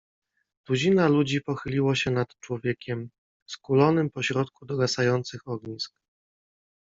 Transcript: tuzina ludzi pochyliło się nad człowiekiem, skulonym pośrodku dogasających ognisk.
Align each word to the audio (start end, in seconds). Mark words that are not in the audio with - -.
tuzina 0.67 1.07
ludzi 1.07 1.41
pochyliło 1.41 1.95
się 1.95 2.11
nad 2.11 2.39
człowiekiem, 2.39 3.09
skulonym 3.45 4.09
pośrodku 4.09 4.65
dogasających 4.65 5.47
ognisk. 5.47 5.91